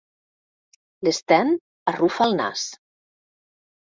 [1.07, 1.51] L'Sten
[1.91, 2.65] arrufa el nas.